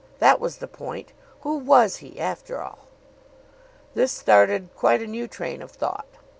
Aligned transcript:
That 0.17 0.39
was 0.39 0.57
the 0.57 0.67
point. 0.67 1.13
Who 1.41 1.57
was 1.59 1.97
he, 1.97 2.19
after 2.19 2.59
all? 2.59 2.87
This 3.93 4.11
started 4.11 4.69
quite 4.75 4.99
a 4.99 5.05
new 5.05 5.27
train 5.27 5.61
of 5.61 5.69
thought. 5.69 6.07